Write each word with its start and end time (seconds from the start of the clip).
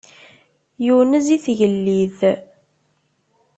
Yunez 0.85 1.27
i 1.35 1.37
tgellidt. 1.43 2.19